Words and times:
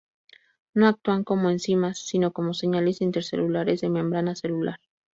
No 0.73 0.87
actúan 0.87 1.23
como 1.23 1.51
enzimas, 1.51 1.99
sino 1.99 2.33
como 2.33 2.55
señales 2.55 3.01
intercelulares 3.01 3.81
de 3.81 3.89
membrana 3.91 4.33
celular. 4.33 4.79